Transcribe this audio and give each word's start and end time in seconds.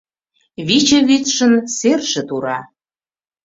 Виче 0.67 0.99
вӱдшын 1.07 1.53
серже 1.77 2.21
тура 2.27 2.59